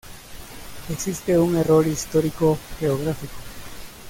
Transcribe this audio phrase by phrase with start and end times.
[0.89, 3.35] Existe un error histórico-geográfico.